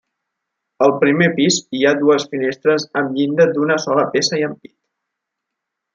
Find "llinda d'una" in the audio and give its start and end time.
3.19-3.79